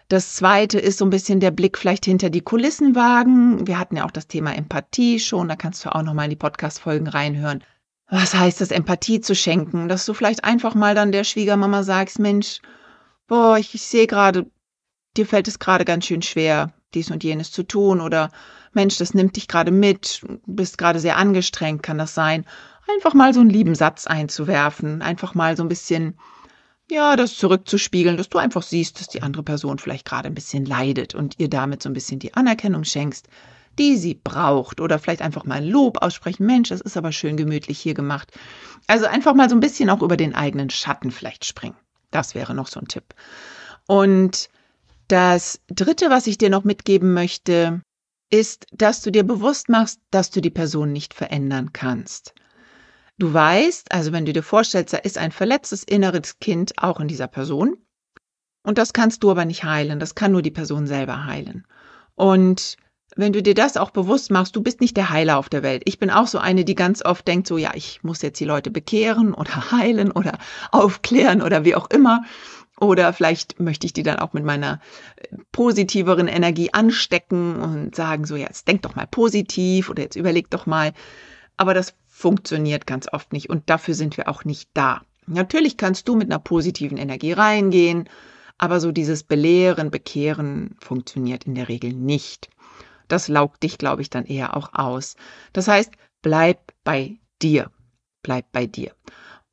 Das 0.08 0.34
zweite 0.34 0.78
ist 0.78 0.98
so 0.98 1.04
ein 1.04 1.10
bisschen 1.10 1.40
der 1.40 1.52
Blick 1.52 1.78
vielleicht 1.78 2.04
hinter 2.04 2.30
die 2.30 2.40
Kulissen 2.40 2.94
wagen. 2.94 3.66
Wir 3.66 3.78
hatten 3.78 3.96
ja 3.96 4.04
auch 4.04 4.10
das 4.10 4.26
Thema 4.26 4.54
Empathie 4.54 5.20
schon. 5.20 5.48
Da 5.48 5.56
kannst 5.56 5.84
du 5.84 5.94
auch 5.94 6.02
nochmal 6.02 6.24
in 6.24 6.30
die 6.30 6.36
Podcast-Folgen 6.36 7.06
reinhören. 7.06 7.62
Was 8.08 8.34
heißt 8.34 8.60
das, 8.60 8.70
Empathie 8.70 9.20
zu 9.20 9.34
schenken? 9.34 9.88
Dass 9.88 10.06
du 10.06 10.14
vielleicht 10.14 10.44
einfach 10.44 10.74
mal 10.74 10.94
dann 10.94 11.12
der 11.12 11.24
Schwiegermama 11.24 11.82
sagst, 11.82 12.18
Mensch, 12.18 12.60
boah, 13.28 13.58
ich, 13.58 13.74
ich 13.74 13.82
sehe 13.82 14.06
gerade, 14.06 14.46
dir 15.16 15.26
fällt 15.26 15.48
es 15.48 15.58
gerade 15.58 15.84
ganz 15.84 16.06
schön 16.06 16.22
schwer, 16.22 16.72
dies 16.94 17.10
und 17.10 17.24
jenes 17.24 17.50
zu 17.50 17.62
tun 17.62 18.00
oder 18.00 18.30
Mensch, 18.72 18.98
das 18.98 19.14
nimmt 19.14 19.36
dich 19.36 19.48
gerade 19.48 19.70
mit, 19.70 20.22
bist 20.46 20.78
gerade 20.78 21.00
sehr 21.00 21.16
angestrengt, 21.16 21.82
kann 21.82 21.98
das 21.98 22.14
sein 22.14 22.44
einfach 22.88 23.14
mal 23.14 23.34
so 23.34 23.40
einen 23.40 23.50
lieben 23.50 23.74
Satz 23.74 24.06
einzuwerfen, 24.06 25.02
einfach 25.02 25.34
mal 25.34 25.56
so 25.56 25.62
ein 25.62 25.68
bisschen, 25.68 26.18
ja, 26.90 27.16
das 27.16 27.36
zurückzuspiegeln, 27.36 28.16
dass 28.16 28.28
du 28.28 28.38
einfach 28.38 28.62
siehst, 28.62 29.00
dass 29.00 29.08
die 29.08 29.22
andere 29.22 29.42
Person 29.42 29.78
vielleicht 29.78 30.04
gerade 30.04 30.28
ein 30.28 30.34
bisschen 30.34 30.64
leidet 30.64 31.14
und 31.14 31.38
ihr 31.38 31.50
damit 31.50 31.82
so 31.82 31.90
ein 31.90 31.94
bisschen 31.94 32.18
die 32.18 32.34
Anerkennung 32.34 32.84
schenkst, 32.84 33.28
die 33.78 33.96
sie 33.96 34.14
braucht 34.14 34.80
oder 34.80 34.98
vielleicht 34.98 35.20
einfach 35.20 35.44
mal 35.44 35.64
Lob 35.64 36.02
aussprechen. 36.02 36.46
Mensch, 36.46 36.70
das 36.70 36.80
ist 36.80 36.96
aber 36.96 37.12
schön 37.12 37.36
gemütlich 37.36 37.78
hier 37.78 37.94
gemacht. 37.94 38.32
Also 38.86 39.06
einfach 39.06 39.34
mal 39.34 39.50
so 39.50 39.56
ein 39.56 39.60
bisschen 39.60 39.90
auch 39.90 40.02
über 40.02 40.16
den 40.16 40.34
eigenen 40.34 40.70
Schatten 40.70 41.10
vielleicht 41.10 41.44
springen. 41.44 41.76
Das 42.10 42.34
wäre 42.34 42.54
noch 42.54 42.68
so 42.68 42.80
ein 42.80 42.88
Tipp. 42.88 43.14
Und 43.86 44.48
das 45.08 45.60
dritte, 45.68 46.10
was 46.10 46.26
ich 46.26 46.38
dir 46.38 46.50
noch 46.50 46.64
mitgeben 46.64 47.14
möchte, 47.14 47.82
ist, 48.30 48.66
dass 48.72 49.02
du 49.02 49.10
dir 49.10 49.24
bewusst 49.24 49.68
machst, 49.68 50.00
dass 50.10 50.30
du 50.30 50.40
die 50.40 50.50
Person 50.50 50.92
nicht 50.92 51.14
verändern 51.14 51.72
kannst. 51.72 52.34
Du 53.18 53.32
weißt, 53.32 53.92
also 53.92 54.12
wenn 54.12 54.26
du 54.26 54.32
dir 54.32 54.42
vorstellst, 54.42 54.92
da 54.92 54.98
ist 54.98 55.16
ein 55.16 55.32
verletztes 55.32 55.84
inneres 55.84 56.38
Kind 56.38 56.74
auch 56.76 57.00
in 57.00 57.08
dieser 57.08 57.28
Person. 57.28 57.78
Und 58.62 58.78
das 58.78 58.92
kannst 58.92 59.22
du 59.22 59.30
aber 59.30 59.44
nicht 59.44 59.64
heilen. 59.64 60.00
Das 60.00 60.14
kann 60.14 60.32
nur 60.32 60.42
die 60.42 60.50
Person 60.50 60.86
selber 60.86 61.24
heilen. 61.24 61.66
Und 62.14 62.76
wenn 63.14 63.32
du 63.32 63.42
dir 63.42 63.54
das 63.54 63.76
auch 63.76 63.90
bewusst 63.90 64.30
machst, 64.30 64.56
du 64.56 64.62
bist 64.62 64.80
nicht 64.80 64.96
der 64.96 65.10
Heiler 65.10 65.38
auf 65.38 65.48
der 65.48 65.62
Welt. 65.62 65.82
Ich 65.86 65.98
bin 65.98 66.10
auch 66.10 66.26
so 66.26 66.38
eine, 66.38 66.64
die 66.64 66.74
ganz 66.74 67.02
oft 67.02 67.26
denkt, 67.26 67.46
so 67.46 67.56
ja, 67.56 67.70
ich 67.74 68.02
muss 68.02 68.20
jetzt 68.20 68.40
die 68.40 68.44
Leute 68.44 68.70
bekehren 68.70 69.32
oder 69.32 69.70
heilen 69.70 70.10
oder 70.10 70.38
aufklären 70.72 71.40
oder 71.40 71.64
wie 71.64 71.74
auch 71.74 71.88
immer. 71.90 72.24
Oder 72.78 73.12
vielleicht 73.12 73.58
möchte 73.58 73.86
ich 73.86 73.92
die 73.92 74.02
dann 74.02 74.18
auch 74.18 74.32
mit 74.32 74.44
meiner 74.44 74.80
äh, 75.16 75.36
positiveren 75.52 76.28
Energie 76.28 76.72
anstecken 76.72 77.56
und 77.56 77.94
sagen, 77.94 78.26
so 78.26 78.36
jetzt 78.36 78.68
denk 78.68 78.82
doch 78.82 78.94
mal 78.94 79.06
positiv 79.06 79.88
oder 79.88 80.02
jetzt 80.02 80.16
überleg 80.16 80.50
doch 80.50 80.66
mal. 80.66 80.92
Aber 81.56 81.72
das 81.72 81.94
funktioniert 82.06 82.86
ganz 82.86 83.12
oft 83.12 83.32
nicht 83.32 83.48
und 83.50 83.68
dafür 83.70 83.94
sind 83.94 84.16
wir 84.16 84.28
auch 84.28 84.44
nicht 84.44 84.70
da. 84.74 85.02
Natürlich 85.26 85.76
kannst 85.76 86.06
du 86.08 86.16
mit 86.16 86.30
einer 86.30 86.38
positiven 86.38 86.98
Energie 86.98 87.32
reingehen, 87.32 88.08
aber 88.58 88.80
so 88.80 88.92
dieses 88.92 89.24
Belehren, 89.24 89.90
Bekehren 89.90 90.76
funktioniert 90.78 91.44
in 91.44 91.54
der 91.54 91.68
Regel 91.68 91.92
nicht. 91.92 92.48
Das 93.08 93.28
laugt 93.28 93.62
dich, 93.62 93.78
glaube 93.78 94.02
ich, 94.02 94.10
dann 94.10 94.24
eher 94.24 94.56
auch 94.56 94.70
aus. 94.72 95.16
Das 95.52 95.68
heißt, 95.68 95.92
bleib 96.22 96.72
bei 96.84 97.18
dir. 97.42 97.70
Bleib 98.22 98.50
bei 98.52 98.66
dir. 98.66 98.92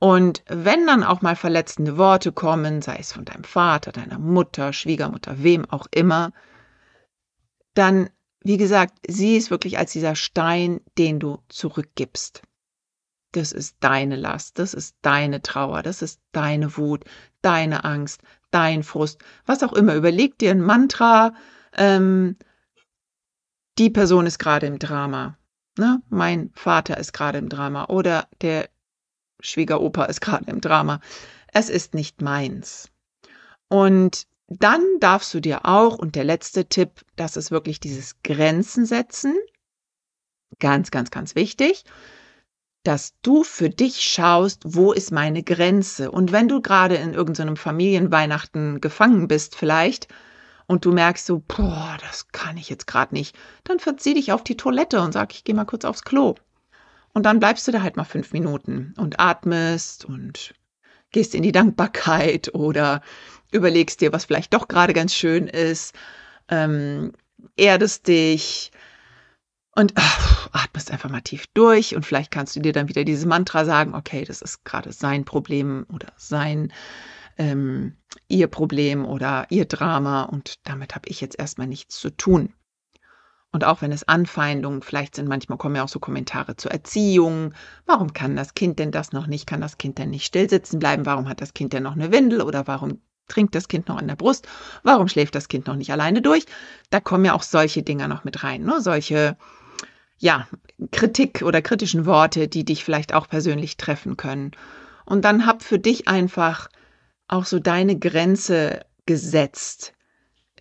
Und 0.03 0.43
wenn 0.47 0.85
dann 0.85 1.03
auch 1.03 1.21
mal 1.21 1.35
verletzende 1.35 1.97
Worte 1.97 2.33
kommen, 2.33 2.81
sei 2.81 2.97
es 2.99 3.13
von 3.13 3.23
deinem 3.23 3.45
Vater, 3.45 3.91
deiner 3.91 4.19
Mutter, 4.19 4.73
Schwiegermutter, 4.73 5.41
wem 5.41 5.69
auch 5.69 5.87
immer, 5.91 6.33
dann, 7.73 8.09
wie 8.41 8.57
gesagt, 8.57 8.95
sieh 9.07 9.37
es 9.37 9.49
wirklich 9.49 9.77
als 9.77 9.93
dieser 9.93 10.15
Stein, 10.15 10.81
den 10.97 11.19
du 11.19 11.39
zurückgibst 11.47 12.41
das 13.33 13.51
ist 13.51 13.77
deine 13.79 14.15
Last, 14.15 14.59
das 14.59 14.73
ist 14.73 14.95
deine 15.01 15.41
Trauer, 15.41 15.83
das 15.83 16.01
ist 16.01 16.21
deine 16.31 16.77
Wut, 16.77 17.03
deine 17.41 17.83
Angst, 17.83 18.21
dein 18.51 18.83
Frust, 18.83 19.19
was 19.45 19.63
auch 19.63 19.73
immer. 19.73 19.95
Überleg 19.95 20.37
dir 20.37 20.51
ein 20.51 20.61
Mantra, 20.61 21.33
ähm, 21.75 22.37
die 23.77 23.89
Person 23.89 24.27
ist 24.27 24.37
gerade 24.37 24.67
im 24.67 24.79
Drama. 24.79 25.37
Ne? 25.77 26.01
Mein 26.09 26.51
Vater 26.53 26.97
ist 26.97 27.13
gerade 27.13 27.39
im 27.39 27.49
Drama 27.49 27.85
oder 27.85 28.27
der 28.41 28.69
Schwiegeropa 29.43 30.05
ist 30.05 30.21
gerade 30.21 30.49
im 30.49 30.61
Drama. 30.61 30.99
Es 31.53 31.69
ist 31.69 31.93
nicht 31.93 32.21
meins. 32.21 32.89
Und 33.67 34.25
dann 34.47 34.81
darfst 34.99 35.33
du 35.33 35.39
dir 35.39 35.65
auch, 35.65 35.97
und 35.97 36.15
der 36.15 36.23
letzte 36.23 36.65
Tipp, 36.65 37.05
das 37.15 37.37
ist 37.37 37.51
wirklich 37.51 37.79
dieses 37.79 38.21
Grenzen 38.23 38.85
setzen. 38.85 39.35
Ganz, 40.59 40.91
ganz, 40.91 41.11
ganz 41.11 41.35
wichtig 41.35 41.83
dass 42.83 43.13
du 43.21 43.43
für 43.43 43.69
dich 43.69 44.01
schaust, 44.01 44.61
wo 44.65 44.91
ist 44.91 45.11
meine 45.11 45.41
Grenze? 45.41 46.11
Und 46.11 46.31
wenn 46.31 46.49
du 46.49 46.61
gerade 46.61 46.95
in 46.95 47.13
irgendeinem 47.13 47.55
Familienweihnachten 47.55 48.81
gefangen 48.81 49.27
bist 49.29 49.55
vielleicht 49.55 50.09
und 50.67 50.83
du 50.83 50.91
merkst 50.91 51.25
so, 51.25 51.41
boah, 51.47 51.97
das 52.01 52.27
kann 52.29 52.57
ich 52.57 52.69
jetzt 52.69 52.85
gerade 52.85 53.15
nicht, 53.15 53.35
dann 53.63 53.79
verzieh 53.79 54.13
dich 54.13 54.33
auf 54.33 54.43
die 54.43 54.57
Toilette 54.57 55.01
und 55.01 55.13
sag, 55.13 55.33
ich 55.33 55.45
gehe 55.45 55.55
mal 55.55 55.65
kurz 55.65 55.85
aufs 55.85 56.03
Klo. 56.03 56.35
Und 57.13 57.23
dann 57.25 57.39
bleibst 57.39 57.67
du 57.67 57.71
da 57.71 57.81
halt 57.81 57.97
mal 57.97 58.03
fünf 58.05 58.33
Minuten 58.33 58.93
und 58.97 59.19
atmest 59.19 60.05
und 60.05 60.53
gehst 61.11 61.35
in 61.35 61.43
die 61.43 61.51
Dankbarkeit 61.51 62.53
oder 62.55 63.01
überlegst 63.51 64.01
dir, 64.01 64.11
was 64.13 64.25
vielleicht 64.25 64.53
doch 64.53 64.67
gerade 64.67 64.93
ganz 64.93 65.13
schön 65.13 65.47
ist, 65.47 65.95
ähm, 66.49 67.13
erdest 67.55 68.07
dich, 68.07 68.71
Und 69.75 69.93
ach, 69.95 70.49
atmest 70.51 70.91
einfach 70.91 71.09
mal 71.09 71.21
tief 71.21 71.47
durch 71.53 71.95
und 71.95 72.05
vielleicht 72.05 72.31
kannst 72.31 72.55
du 72.55 72.59
dir 72.59 72.73
dann 72.73 72.89
wieder 72.89 73.03
dieses 73.03 73.25
Mantra 73.25 73.65
sagen, 73.65 73.95
okay, 73.95 74.23
das 74.23 74.41
ist 74.41 74.63
gerade 74.65 74.91
sein 74.91 75.25
Problem 75.25 75.85
oder 75.91 76.13
sein 76.15 76.71
ähm, 77.37 77.97
ihr 78.27 78.47
Problem 78.47 79.05
oder 79.05 79.47
ihr 79.49 79.65
Drama 79.65 80.23
und 80.23 80.55
damit 80.67 80.95
habe 80.95 81.09
ich 81.09 81.21
jetzt 81.21 81.39
erstmal 81.39 81.67
nichts 81.67 81.99
zu 81.99 82.11
tun. 82.11 82.53
Und 83.53 83.63
auch 83.63 83.83
wenn 83.83 83.91
es 83.91 84.07
Anfeindungen 84.07 84.81
vielleicht 84.81 85.15
sind, 85.15 85.29
manchmal 85.29 85.59
kommen 85.59 85.75
ja 85.75 85.83
auch 85.83 85.89
so 85.89 85.99
Kommentare 85.99 86.55
zur 86.55 86.71
Erziehung. 86.71 87.53
Warum 87.85 88.11
kann 88.11 88.35
das 88.35 88.55
Kind 88.55 88.79
denn 88.79 88.91
das 88.91 89.13
noch 89.13 89.27
nicht? 89.27 89.45
Kann 89.45 89.61
das 89.61 89.77
Kind 89.77 89.99
denn 89.99 90.09
nicht 90.09 90.25
still 90.25 90.49
sitzen 90.49 90.79
bleiben? 90.79 91.05
Warum 91.05 91.29
hat 91.29 91.39
das 91.39 91.53
Kind 91.53 91.71
denn 91.71 91.83
noch 91.83 91.93
eine 91.93 92.11
Windel? 92.11 92.41
Oder 92.41 92.65
warum 92.65 92.99
trinkt 93.27 93.53
das 93.53 93.67
Kind 93.67 93.87
noch 93.87 93.97
an 93.97 94.07
der 94.07 94.15
Brust? 94.15 94.47
Warum 94.81 95.07
schläft 95.07 95.35
das 95.35 95.49
Kind 95.49 95.67
noch 95.67 95.75
nicht 95.75 95.91
alleine 95.91 96.23
durch? 96.23 96.47
Da 96.89 96.99
kommen 96.99 97.25
ja 97.25 97.33
auch 97.33 97.43
solche 97.43 97.83
Dinger 97.83 98.07
noch 98.07 98.23
mit 98.23 98.43
rein, 98.43 98.63
ne? 98.63 98.81
Solche, 98.81 99.37
ja, 100.17 100.47
Kritik 100.91 101.43
oder 101.43 101.61
kritischen 101.61 102.07
Worte, 102.07 102.47
die 102.47 102.65
dich 102.65 102.83
vielleicht 102.83 103.13
auch 103.13 103.29
persönlich 103.29 103.77
treffen 103.77 104.17
können. 104.17 104.51
Und 105.05 105.25
dann 105.25 105.45
hab 105.45 105.61
für 105.61 105.77
dich 105.77 106.07
einfach 106.07 106.69
auch 107.27 107.45
so 107.45 107.59
deine 107.59 107.99
Grenze 107.99 108.83
gesetzt 109.05 109.93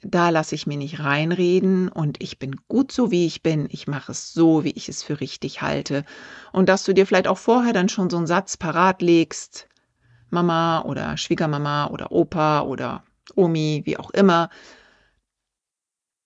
da 0.03 0.31
lasse 0.31 0.55
ich 0.55 0.67
mir 0.67 0.77
nicht 0.77 1.01
reinreden 1.01 1.89
und 1.89 2.23
ich 2.23 2.39
bin 2.39 2.57
gut 2.69 2.91
so, 2.93 3.11
wie 3.11 3.27
ich 3.27 3.43
bin. 3.43 3.69
Ich 3.71 3.87
mache 3.87 4.13
es 4.13 4.33
so, 4.33 4.65
wie 4.65 4.71
ich 4.71 4.89
es 4.89 5.03
für 5.03 5.21
richtig 5.21 5.63
halte. 5.63 6.05
Und 6.53 6.69
dass 6.69 6.85
du 6.85 6.93
dir 6.93 7.07
vielleicht 7.07 7.29
auch 7.29 7.39
vorher 7.39 7.73
dann 7.73 7.89
schon 7.89 8.11
so 8.11 8.17
einen 8.17 8.27
Satz 8.27 8.57
parat 8.57 9.01
legst, 9.01 9.69
Mama 10.31 10.83
oder 10.83 11.17
Schwiegermama 11.17 11.87
oder 11.89 12.11
Opa 12.11 12.63
oder 12.63 13.05
Omi, 13.37 13.83
wie 13.85 13.97
auch 13.97 14.11
immer. 14.11 14.51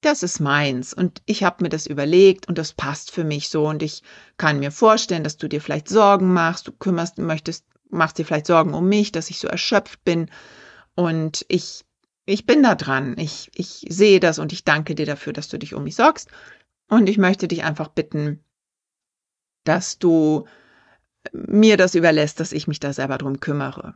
Das 0.01 0.23
ist 0.23 0.41
meins 0.41 0.95
und 0.95 1.21
ich 1.27 1.43
habe 1.43 1.65
mir 1.65 1.69
das 1.69 1.87
überlegt 1.87 2.49
und 2.49 2.59
das 2.59 2.73
passt 2.73 3.11
für 3.11 3.25
mich 3.25 3.49
so 3.49 3.67
und 3.67 3.83
ich 3.83 4.03
kann 4.37 4.61
mir 4.61 4.71
vorstellen, 4.71 5.25
dass 5.25 5.37
du 5.37 5.49
dir 5.49 5.61
vielleicht 5.61 5.89
Sorgen 5.89 6.33
machst, 6.33 6.69
du 6.69 6.73
kümmerst, 6.73 7.19
möchtest, 7.19 7.65
machst 7.91 8.19
dir 8.19 8.25
vielleicht 8.25 8.47
Sorgen 8.47 8.75
um 8.75 8.89
mich, 8.89 9.11
dass 9.11 9.31
ich 9.31 9.39
so 9.41 9.49
erschöpft 9.49 10.05
bin 10.05 10.31
und 10.95 11.45
ich 11.49 11.86
ich 12.27 12.45
bin 12.45 12.63
da 12.63 12.75
dran. 12.75 13.17
Ich, 13.19 13.51
ich 13.55 13.87
sehe 13.89 14.21
das 14.21 14.39
und 14.39 14.53
ich 14.53 14.65
danke 14.65 14.95
dir 14.95 15.07
dafür, 15.07 15.33
dass 15.33 15.49
du 15.49 15.59
dich 15.59 15.75
um 15.75 15.85
mich 15.85 15.97
sorgst. 15.97 16.29
Und 16.89 17.09
ich 17.09 17.19
möchte 17.19 17.49
dich 17.49 17.65
einfach 17.65 17.89
bitten, 17.89 18.45
dass 19.65 19.99
du 19.99 20.47
mir 21.33 21.77
das 21.77 21.95
überlässt, 21.95 22.39
dass 22.41 22.53
ich 22.53 22.69
mich 22.69 22.81
da 22.81 22.93
selber 22.93 23.19
drum 23.19 23.41
kümmere. 23.41 23.95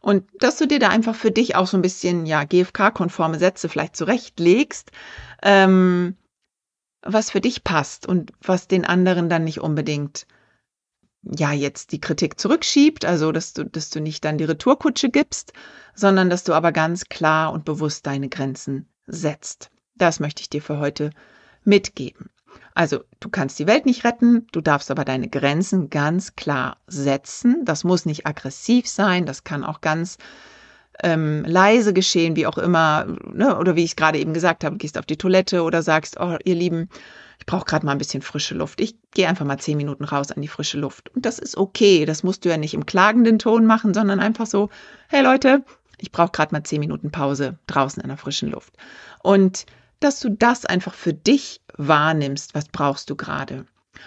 Und 0.00 0.28
dass 0.38 0.56
du 0.56 0.66
dir 0.66 0.78
da 0.78 0.88
einfach 0.88 1.14
für 1.14 1.30
dich 1.30 1.56
auch 1.56 1.66
so 1.66 1.76
ein 1.76 1.82
bisschen, 1.82 2.26
ja, 2.26 2.44
GFK-konforme 2.44 3.38
Sätze 3.38 3.68
vielleicht 3.68 3.96
zurechtlegst, 3.96 4.90
ähm, 5.42 6.16
was 7.02 7.30
für 7.30 7.40
dich 7.40 7.64
passt 7.64 8.06
und 8.06 8.32
was 8.42 8.68
den 8.68 8.84
anderen 8.84 9.28
dann 9.28 9.44
nicht 9.44 9.60
unbedingt 9.60 10.26
ja 11.22 11.52
jetzt 11.52 11.92
die 11.92 12.00
Kritik 12.00 12.40
zurückschiebt, 12.40 13.04
also 13.04 13.32
dass 13.32 13.52
du, 13.52 13.64
dass 13.64 13.90
du 13.90 14.00
nicht 14.00 14.24
dann 14.24 14.38
die 14.38 14.44
Retourkutsche 14.44 15.10
gibst, 15.10 15.52
sondern 15.94 16.30
dass 16.30 16.44
du 16.44 16.54
aber 16.54 16.72
ganz 16.72 17.06
klar 17.06 17.52
und 17.52 17.64
bewusst 17.64 18.06
deine 18.06 18.28
Grenzen 18.28 18.88
setzt. 19.06 19.70
Das 19.96 20.20
möchte 20.20 20.40
ich 20.42 20.48
dir 20.48 20.62
für 20.62 20.78
heute 20.78 21.10
mitgeben. 21.64 22.30
Also 22.74 23.04
du 23.20 23.28
kannst 23.28 23.58
die 23.58 23.66
Welt 23.66 23.84
nicht 23.84 24.04
retten, 24.04 24.46
du 24.52 24.60
darfst 24.60 24.90
aber 24.90 25.04
deine 25.04 25.28
Grenzen 25.28 25.90
ganz 25.90 26.36
klar 26.36 26.78
setzen. 26.86 27.64
Das 27.64 27.84
muss 27.84 28.06
nicht 28.06 28.26
aggressiv 28.26 28.88
sein, 28.88 29.26
das 29.26 29.44
kann 29.44 29.64
auch 29.64 29.80
ganz 29.80 30.16
ähm, 31.02 31.44
leise 31.46 31.92
geschehen, 31.92 32.36
wie 32.36 32.46
auch 32.46 32.58
immer, 32.58 33.06
ne? 33.32 33.56
oder 33.58 33.76
wie 33.76 33.84
ich 33.84 33.96
gerade 33.96 34.18
eben 34.18 34.34
gesagt 34.34 34.64
habe, 34.64 34.76
gehst 34.76 34.98
auf 34.98 35.06
die 35.06 35.16
Toilette 35.16 35.62
oder 35.62 35.82
sagst, 35.82 36.18
oh 36.20 36.36
ihr 36.44 36.54
Lieben, 36.54 36.88
ich 37.38 37.46
brauche 37.46 37.64
gerade 37.64 37.86
mal 37.86 37.92
ein 37.92 37.98
bisschen 37.98 38.22
frische 38.22 38.54
Luft. 38.54 38.80
Ich 38.80 38.94
gehe 39.12 39.26
einfach 39.26 39.46
mal 39.46 39.58
zehn 39.58 39.78
Minuten 39.78 40.04
raus 40.04 40.30
an 40.30 40.42
die 40.42 40.48
frische 40.48 40.78
Luft. 40.78 41.08
Und 41.14 41.24
das 41.24 41.38
ist 41.38 41.56
okay. 41.56 42.04
Das 42.04 42.22
musst 42.22 42.44
du 42.44 42.50
ja 42.50 42.58
nicht 42.58 42.74
im 42.74 42.84
klagenden 42.84 43.38
Ton 43.38 43.64
machen, 43.64 43.94
sondern 43.94 44.20
einfach 44.20 44.46
so, 44.46 44.68
hey 45.08 45.22
Leute, 45.22 45.64
ich 45.98 46.12
brauche 46.12 46.32
gerade 46.32 46.54
mal 46.54 46.62
zehn 46.64 46.80
Minuten 46.80 47.10
Pause 47.10 47.58
draußen 47.66 48.02
in 48.02 48.08
der 48.08 48.18
frischen 48.18 48.50
Luft. 48.50 48.74
Und 49.22 49.64
dass 50.00 50.20
du 50.20 50.30
das 50.30 50.66
einfach 50.66 50.94
für 50.94 51.14
dich 51.14 51.60
wahrnimmst, 51.76 52.54
was 52.54 52.68
brauchst 52.68 53.10
du 53.10 53.16
gerade. 53.16 53.64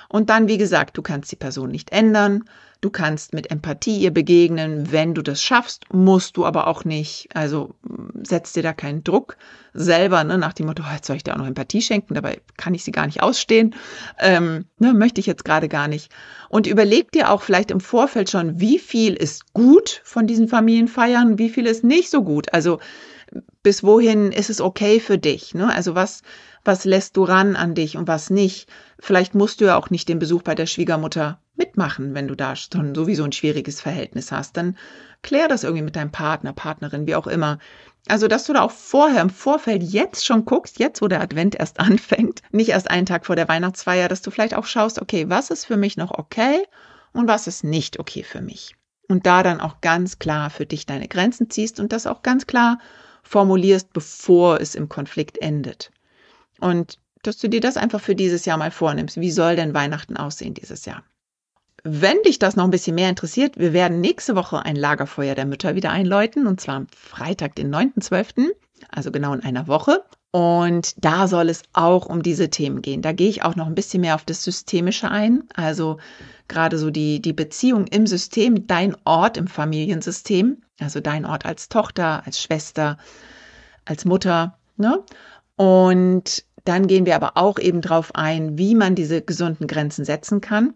Und 0.09 0.29
dann, 0.29 0.47
wie 0.47 0.57
gesagt, 0.57 0.97
du 0.97 1.01
kannst 1.01 1.31
die 1.31 1.37
Person 1.37 1.69
nicht 1.69 1.91
ändern. 1.91 2.43
Du 2.81 2.89
kannst 2.89 3.33
mit 3.33 3.49
Empathie 3.49 3.97
ihr 3.97 4.11
begegnen, 4.11 4.91
wenn 4.91 5.13
du 5.13 5.21
das 5.21 5.41
schaffst, 5.41 5.85
musst 5.93 6.35
du 6.35 6.45
aber 6.45 6.67
auch 6.67 6.83
nicht. 6.83 7.29
Also 7.33 7.75
mm, 7.83 8.23
setz 8.25 8.51
dir 8.51 8.61
da 8.61 8.73
keinen 8.73 9.05
Druck 9.05 9.37
selber, 9.73 10.21
ne, 10.25 10.37
nach 10.37 10.51
dem 10.51 10.65
Motto, 10.65 10.83
oh, 10.85 10.93
jetzt 10.93 11.07
soll 11.07 11.15
ich 11.15 11.23
dir 11.23 11.33
auch 11.33 11.37
noch 11.37 11.47
Empathie 11.47 11.81
schenken, 11.81 12.13
dabei 12.13 12.41
kann 12.57 12.73
ich 12.73 12.83
sie 12.83 12.91
gar 12.91 13.05
nicht 13.05 13.23
ausstehen, 13.23 13.73
ähm, 14.19 14.65
ne, 14.79 14.93
möchte 14.93 15.21
ich 15.21 15.27
jetzt 15.27 15.45
gerade 15.45 15.69
gar 15.69 15.87
nicht. 15.87 16.11
Und 16.49 16.67
überleg 16.67 17.09
dir 17.13 17.31
auch 17.31 17.41
vielleicht 17.41 17.71
im 17.71 17.79
Vorfeld 17.79 18.29
schon, 18.29 18.59
wie 18.59 18.79
viel 18.79 19.13
ist 19.13 19.53
gut 19.53 20.01
von 20.03 20.27
diesen 20.27 20.49
Familienfeiern, 20.49 21.37
wie 21.37 21.49
viel 21.49 21.67
ist 21.67 21.85
nicht 21.85 22.09
so 22.09 22.21
gut. 22.21 22.53
Also 22.53 22.79
bis 23.63 23.83
wohin 23.83 24.31
ist 24.31 24.49
es 24.49 24.61
okay 24.61 24.99
für 24.99 25.17
dich? 25.17 25.55
Ne? 25.55 25.73
Also 25.73 25.95
was, 25.95 26.21
was 26.65 26.85
lässt 26.85 27.17
du 27.17 27.23
ran 27.23 27.55
an 27.55 27.75
dich 27.75 27.97
und 27.97 28.07
was 28.07 28.29
nicht? 28.29 28.69
Vielleicht 28.99 29.35
musst 29.35 29.59
du 29.59 29.65
ja 29.65 29.77
auch 29.77 29.89
nicht 29.89 30.07
den 30.07 30.19
Besuch 30.19 30.43
bei 30.43 30.55
der 30.55 30.65
Schwiegermutter 30.65 31.39
mitmachen, 31.55 32.13
wenn 32.13 32.27
du 32.27 32.35
da 32.35 32.55
schon 32.55 32.95
sowieso 32.95 33.23
ein 33.23 33.31
schwieriges 33.31 33.81
Verhältnis 33.81 34.31
hast. 34.31 34.57
Dann 34.57 34.77
klär 35.21 35.47
das 35.47 35.63
irgendwie 35.63 35.83
mit 35.83 35.95
deinem 35.95 36.11
Partner, 36.11 36.53
Partnerin, 36.53 37.05
wie 37.05 37.15
auch 37.15 37.27
immer. 37.27 37.59
Also, 38.07 38.27
dass 38.27 38.45
du 38.45 38.53
da 38.53 38.61
auch 38.61 38.71
vorher 38.71 39.21
im 39.21 39.29
Vorfeld 39.29 39.83
jetzt 39.83 40.25
schon 40.25 40.45
guckst, 40.45 40.79
jetzt 40.79 41.01
wo 41.01 41.07
der 41.07 41.21
Advent 41.21 41.55
erst 41.55 41.79
anfängt, 41.81 42.41
nicht 42.51 42.69
erst 42.69 42.89
einen 42.89 43.05
Tag 43.05 43.25
vor 43.25 43.35
der 43.35 43.47
Weihnachtsfeier, 43.47 44.07
dass 44.07 44.21
du 44.21 44.31
vielleicht 44.31 44.55
auch 44.55 44.65
schaust, 44.65 45.01
okay, 45.01 45.29
was 45.29 45.49
ist 45.49 45.65
für 45.65 45.77
mich 45.77 45.97
noch 45.97 46.11
okay 46.11 46.63
und 47.13 47.27
was 47.27 47.47
ist 47.47 47.63
nicht 47.63 47.99
okay 47.99 48.23
für 48.23 48.41
mich. 48.41 48.75
Und 49.09 49.25
da 49.25 49.43
dann 49.43 49.59
auch 49.59 49.81
ganz 49.81 50.17
klar 50.17 50.49
für 50.49 50.65
dich 50.65 50.85
deine 50.85 51.07
Grenzen 51.07 51.49
ziehst 51.49 51.79
und 51.79 51.91
das 51.91 52.07
auch 52.07 52.23
ganz 52.23 52.47
klar 52.47 52.79
formulierst, 53.21 53.93
bevor 53.93 54.59
es 54.59 54.75
im 54.75 54.89
Konflikt 54.89 55.37
endet. 55.37 55.91
Und 56.59 56.99
dass 57.23 57.37
du 57.37 57.47
dir 57.47 57.61
das 57.61 57.77
einfach 57.77 58.01
für 58.01 58.15
dieses 58.15 58.45
Jahr 58.45 58.57
mal 58.57 58.71
vornimmst. 58.71 59.19
Wie 59.19 59.31
soll 59.31 59.55
denn 59.55 59.73
Weihnachten 59.73 60.17
aussehen 60.17 60.53
dieses 60.53 60.85
Jahr? 60.85 61.03
Wenn 61.83 62.21
dich 62.23 62.39
das 62.39 62.55
noch 62.55 62.63
ein 62.63 62.71
bisschen 62.71 62.95
mehr 62.95 63.09
interessiert, 63.09 63.57
wir 63.57 63.73
werden 63.73 63.99
nächste 63.99 64.35
Woche 64.35 64.63
ein 64.63 64.75
Lagerfeuer 64.75 65.35
der 65.35 65.45
Mütter 65.45 65.75
wieder 65.75 65.91
einläuten, 65.91 66.47
und 66.47 66.61
zwar 66.61 66.75
am 66.75 66.87
Freitag, 66.95 67.55
den 67.55 67.73
9.12., 67.73 68.51
also 68.89 69.11
genau 69.11 69.33
in 69.33 69.41
einer 69.41 69.67
Woche. 69.67 70.03
Und 70.31 70.95
da 71.03 71.27
soll 71.27 71.49
es 71.49 71.61
auch 71.73 72.07
um 72.07 72.23
diese 72.23 72.49
Themen 72.49 72.81
gehen. 72.81 73.01
Da 73.01 73.11
gehe 73.11 73.29
ich 73.29 73.43
auch 73.43 73.55
noch 73.55 73.67
ein 73.67 73.75
bisschen 73.75 74.01
mehr 74.01 74.15
auf 74.15 74.25
das 74.25 74.43
Systemische 74.43 75.11
ein. 75.11 75.43
Also 75.53 75.99
gerade 76.47 76.77
so 76.79 76.89
die, 76.89 77.21
die 77.21 77.33
Beziehung 77.33 77.85
im 77.87 78.07
System, 78.07 78.65
dein 78.65 78.95
Ort 79.05 79.37
im 79.37 79.47
Familiensystem, 79.47 80.63
also 80.79 81.01
dein 81.01 81.25
Ort 81.25 81.45
als 81.45 81.69
Tochter, 81.69 82.23
als 82.25 82.41
Schwester, 82.41 82.97
als 83.85 84.05
Mutter. 84.05 84.57
Ne? 84.77 85.03
Und 85.55 86.45
dann 86.65 86.87
gehen 86.87 87.05
wir 87.05 87.15
aber 87.15 87.37
auch 87.37 87.59
eben 87.59 87.81
drauf 87.81 88.15
ein, 88.15 88.57
wie 88.57 88.75
man 88.75 88.95
diese 88.95 89.21
gesunden 89.21 89.67
Grenzen 89.67 90.05
setzen 90.05 90.41
kann. 90.41 90.75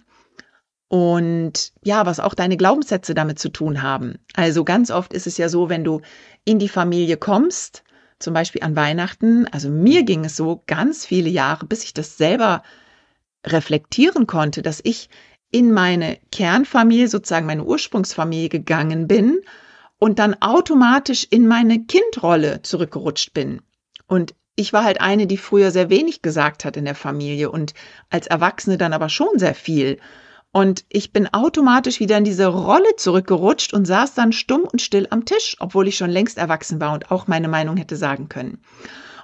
Und 0.89 1.74
ja, 1.84 2.05
was 2.05 2.19
auch 2.19 2.34
deine 2.34 2.57
Glaubenssätze 2.57 3.13
damit 3.13 3.39
zu 3.39 3.50
tun 3.50 3.81
haben. 3.81 4.19
Also 4.36 4.63
ganz 4.63 4.89
oft 4.89 5.13
ist 5.13 5.27
es 5.27 5.38
ja 5.38 5.50
so, 5.50 5.69
wenn 5.69 5.84
du 5.84 6.01
in 6.46 6.60
die 6.60 6.69
Familie 6.69 7.17
kommst, 7.17 7.84
zum 8.19 8.34
Beispiel 8.34 8.63
an 8.63 8.75
Weihnachten, 8.75 9.48
also 9.48 9.69
mir 9.69 10.03
ging 10.03 10.25
es 10.25 10.36
so 10.36 10.63
ganz 10.65 11.05
viele 11.05 11.29
Jahre, 11.29 11.65
bis 11.65 11.84
ich 11.84 11.93
das 11.93 12.17
selber 12.17 12.63
reflektieren 13.46 14.27
konnte, 14.27 14.62
dass 14.62 14.79
ich 14.84 15.10
in 15.51 15.72
meine 15.72 16.17
Kernfamilie, 16.31 17.07
sozusagen 17.07 17.46
meine 17.46 17.63
Ursprungsfamilie 17.63 18.50
gegangen 18.50 19.07
bin 19.07 19.41
und 20.00 20.19
dann 20.19 20.41
automatisch 20.41 21.27
in 21.29 21.48
meine 21.48 21.86
Kindrolle 21.86 22.62
zurückgerutscht 22.62 23.34
bin. 23.34 23.62
Und 24.07 24.36
ich 24.58 24.74
war 24.74 24.84
halt 24.84 25.00
eine, 25.00 25.28
die 25.28 25.38
früher 25.38 25.72
sehr 25.72 25.90
wenig 25.90 26.24
gesagt 26.24 26.66
hat 26.66 26.76
in 26.76 26.86
der 26.86 26.96
Familie 26.96 27.52
und 27.52 27.74
als 28.10 28.28
Erwachsene 28.28 28.78
dann 28.78 28.92
aber 28.92 29.08
schon 29.08 29.38
sehr 29.38 29.54
viel. 29.54 30.00
Und 30.52 30.84
ich 30.90 31.14
bin 31.14 31.32
automatisch 31.32 32.00
wieder 32.00 32.18
in 32.18 32.24
diese 32.24 32.48
Rolle 32.48 32.96
zurückgerutscht 32.98 33.74
und 33.74 33.86
saß 33.86 34.16
dann 34.16 34.32
stumm 34.32 34.64
und 34.64 34.82
still 34.82 35.08
am 35.12 35.26
Tisch, 35.26 35.56
obwohl 35.60 35.88
ich 35.88 35.96
schon 35.96 36.10
längst 36.10 36.40
erwachsen 36.40 36.82
war 36.82 36.94
und 36.94 37.12
auch 37.12 37.28
meine 37.28 37.48
Meinung 37.48 37.78
hätte 37.78 37.96
sagen 37.96 38.30
können. 38.30 38.60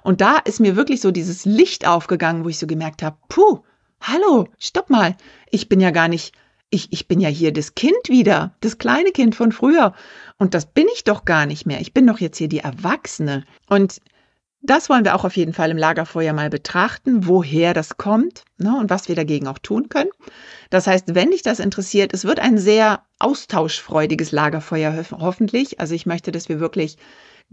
Und 0.04 0.22
da 0.22 0.38
ist 0.38 0.60
mir 0.60 0.76
wirklich 0.76 1.02
so 1.02 1.10
dieses 1.10 1.46
Licht 1.46 1.88
aufgegangen, 1.88 2.44
wo 2.46 2.50
ich 2.50 2.60
so 2.60 2.68
gemerkt 2.68 3.02
habe, 3.02 3.18
puh, 3.28 3.62
hallo, 4.02 4.50
stopp 4.60 4.92
mal, 4.92 5.16
ich 5.50 5.68
bin 5.68 5.80
ja 5.80 5.90
gar 5.90 6.10
nicht, 6.10 6.36
ich, 6.70 6.90
ich 6.92 7.08
bin 7.08 7.20
ja 7.20 7.30
hier 7.30 7.52
das 7.52 7.74
Kind 7.74 8.08
wieder, 8.08 8.54
das 8.60 8.78
kleine 8.78 9.12
Kind 9.12 9.34
von 9.34 9.52
früher. 9.52 9.94
Und 10.38 10.54
das 10.54 10.68
bin 10.68 10.86
ich 10.94 11.04
doch 11.04 11.26
gar 11.26 11.48
nicht 11.48 11.66
mehr. 11.66 11.82
Ich 11.82 11.94
bin 11.94 12.06
doch 12.06 12.20
jetzt 12.20 12.38
hier 12.38 12.50
die 12.50 12.60
Erwachsene. 12.60 13.46
Und 13.68 14.00
das 14.64 14.90
wollen 14.90 15.04
wir 15.04 15.14
auch 15.14 15.26
auf 15.26 15.36
jeden 15.36 15.54
Fall 15.54 15.72
im 15.72 15.78
Lagerfeuer 15.78 16.32
mal 16.32 16.50
betrachten, 16.50 17.28
woher 17.28 17.74
das 17.74 17.98
kommt 17.98 18.46
ne, 18.58 18.76
und 18.80 18.90
was 18.90 19.10
wir 19.10 19.16
dagegen 19.16 19.48
auch 19.48 19.60
tun 19.60 19.90
können. 19.90 20.10
Das 20.70 20.88
heißt, 20.88 21.14
wenn 21.14 21.32
dich 21.32 21.42
das 21.42 21.60
interessiert, 21.60 22.14
es 22.14 22.24
wird 22.24 22.40
ein 22.40 22.58
sehr 22.58 23.04
austauschfreudiges 23.20 24.32
Lagerfeuer 24.32 25.06
hoffentlich. 25.12 25.82
Also 25.82 25.94
ich 25.94 26.06
möchte, 26.06 26.32
dass 26.32 26.48
wir 26.48 26.62
wirklich 26.62 26.98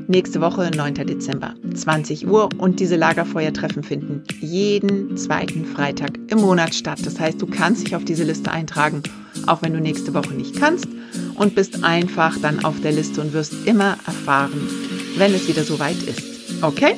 Nächste 0.08 0.42
Woche, 0.42 0.72
9. 0.74 0.94
Dezember, 0.94 1.56
20 1.74 2.28
Uhr 2.28 2.50
und 2.58 2.80
diese 2.80 2.96
Lagerfeuertreffen 2.96 3.84
finden 3.84 4.24
jeden 4.40 5.18
zweiten 5.18 5.66
Freitag 5.66 6.12
im 6.30 6.40
Monat 6.40 6.74
statt. 6.74 7.00
Das 7.04 7.20
heißt, 7.20 7.42
du 7.42 7.48
kannst 7.48 7.86
dich 7.86 7.96
auf 7.96 8.06
diese 8.06 8.24
Liste 8.24 8.52
eintragen, 8.52 9.04
auch 9.48 9.62
wenn 9.62 9.74
du 9.74 9.82
nächste 9.82 10.14
Woche 10.14 10.34
nicht 10.34 10.60
kannst 10.60 10.88
und 11.36 11.56
bist 11.56 11.84
einfach 11.84 12.38
dann 12.40 12.64
auf 12.64 12.80
der 12.82 12.92
Liste 12.92 13.22
und 13.22 13.34
wirst 13.34 13.54
immer 13.66 13.98
erfahren, 14.06 14.70
wenn 15.18 15.34
es 15.34 15.48
wieder 15.48 15.64
soweit 15.64 16.02
ist. 16.04 16.64
Okay? 16.64 16.96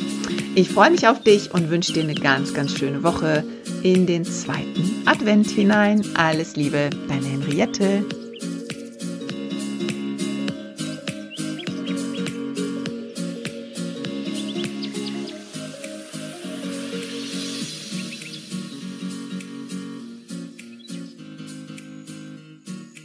Ich 0.54 0.70
freue 0.70 0.92
mich 0.92 1.08
auf 1.08 1.22
dich 1.24 1.54
und 1.54 1.70
wünsche 1.70 1.94
dir 1.94 2.04
eine 2.04 2.16
ganz, 2.16 2.54
ganz 2.54 2.78
schöne 2.78 3.04
Woche 3.04 3.44
in 3.86 4.08
den 4.08 4.26
zweiten 4.26 5.04
Advent 5.06 5.48
hinein. 5.48 6.04
Alles 6.16 6.56
Liebe, 6.56 6.90
deine 7.08 7.28
Henriette. 7.28 8.04